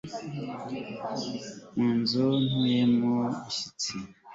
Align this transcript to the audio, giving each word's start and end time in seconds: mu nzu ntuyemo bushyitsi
mu 1.75 1.89
nzu 1.99 2.25
ntuyemo 2.45 3.13
bushyitsi 3.41 3.93